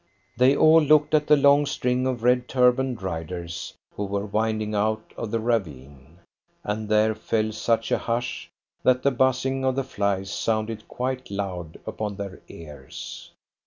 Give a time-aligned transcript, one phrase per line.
[0.35, 5.13] They all looked at the long string of red turbaned riders who were winding out
[5.15, 6.17] of the ravine,
[6.63, 8.49] and there fell such a hush
[8.81, 13.29] that the buzzing of the flies sounded quite loud upon their ears.